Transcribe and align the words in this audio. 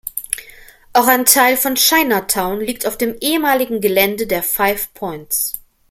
Auch 0.93 1.05
ein 1.05 1.25
Teil 1.25 1.57
von 1.57 1.75
"Chinatown" 1.75 2.59
liegt 2.59 2.87
auf 2.87 2.97
dem 2.97 3.15
ehemaligen 3.21 3.81
Gelände 3.81 4.25
der 4.25 4.41
Five 4.41 4.91
Points. 4.95 5.53